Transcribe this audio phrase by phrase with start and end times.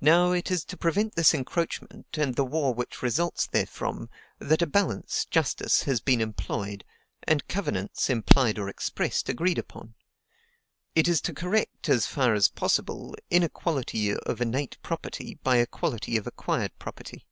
[0.00, 4.66] Now, it is to prevent this encroachment and the war which results therefrom, that a
[4.66, 6.86] balance (justice) has been employed,
[7.24, 9.94] and covenants (implied or expressed) agreed upon:
[10.94, 16.26] it is to correct, as far as possible, inequality of innate property by equality of
[16.26, 17.26] acquired property.